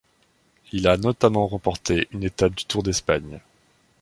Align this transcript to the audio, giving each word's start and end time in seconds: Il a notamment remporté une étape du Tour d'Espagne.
Il 0.71 0.87
a 0.87 0.97
notamment 0.97 1.45
remporté 1.45 2.07
une 2.09 2.23
étape 2.23 2.55
du 2.55 2.65
Tour 2.65 2.81
d'Espagne. 2.81 3.39